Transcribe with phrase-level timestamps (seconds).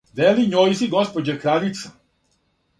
[0.19, 1.95] Вели њојзи госпођа краљица: